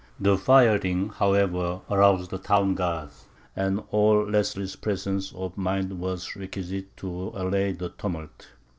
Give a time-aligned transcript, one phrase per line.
[0.19, 3.09] The firing, however, aroused the town guard,
[3.55, 8.47] and all Leslie's presence of mind was requisite to allay the tumult.